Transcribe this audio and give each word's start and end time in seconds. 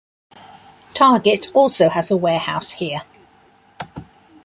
Target 0.95 1.51
also 1.53 1.87
has 1.89 2.09
a 2.09 2.17
warehouse 2.17 2.71
here. 2.71 3.03